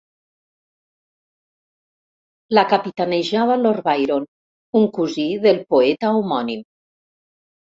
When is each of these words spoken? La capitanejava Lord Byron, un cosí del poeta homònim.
La 2.59 2.65
capitanejava 2.71 3.59
Lord 3.67 3.85
Byron, 3.91 4.25
un 4.83 4.89
cosí 4.99 5.29
del 5.45 5.63
poeta 5.75 6.13
homònim. 6.17 6.67